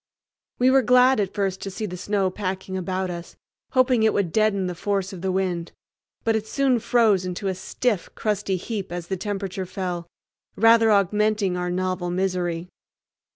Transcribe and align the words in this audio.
We 0.57 0.71
were 0.71 0.81
glad 0.81 1.19
at 1.19 1.35
first 1.35 1.61
to 1.61 1.69
see 1.69 1.85
the 1.85 1.95
snow 1.95 2.31
packing 2.31 2.75
about 2.75 3.11
us, 3.11 3.35
hoping 3.73 4.01
it 4.01 4.15
would 4.15 4.31
deaden 4.31 4.65
the 4.65 4.73
force 4.73 5.13
of 5.13 5.21
the 5.21 5.31
wind, 5.31 5.73
but 6.23 6.35
it 6.35 6.47
soon 6.47 6.79
froze 6.79 7.23
into 7.23 7.47
a 7.49 7.53
stiff, 7.53 8.09
crusty 8.15 8.57
heap 8.57 8.91
as 8.91 9.09
the 9.09 9.15
temperature 9.15 9.67
fell, 9.67 10.07
rather 10.55 10.89
augmenting 10.89 11.55
our 11.55 11.69
novel 11.69 12.09
misery. 12.09 12.67